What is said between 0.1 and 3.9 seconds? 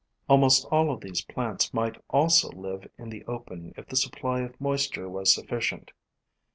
Almost all of these plants might also live in the open if